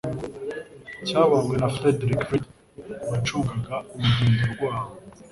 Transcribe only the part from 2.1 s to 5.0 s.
Fleet wacungaga urugendo rwabwo